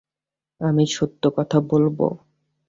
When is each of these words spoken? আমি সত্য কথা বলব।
আমি 0.61 0.83
সত্য 0.87 1.23
কথা 1.37 1.57
বলব। 1.69 1.99